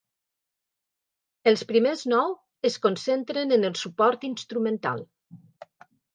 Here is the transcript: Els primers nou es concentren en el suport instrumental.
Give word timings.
Els 1.51 1.63
primers 1.71 2.01
nou 2.13 2.33
es 2.71 2.79
concentren 2.87 3.55
en 3.59 3.69
el 3.71 3.77
suport 3.83 4.27
instrumental. 4.33 5.07